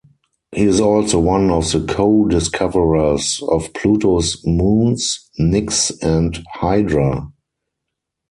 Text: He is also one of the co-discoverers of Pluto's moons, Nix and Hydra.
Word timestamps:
He 0.51 0.63
is 0.63 0.81
also 0.81 1.19
one 1.19 1.51
of 1.51 1.71
the 1.71 1.79
co-discoverers 1.87 3.39
of 3.43 3.71
Pluto's 3.75 4.43
moons, 4.43 5.29
Nix 5.37 5.91
and 6.01 6.43
Hydra. 6.55 7.31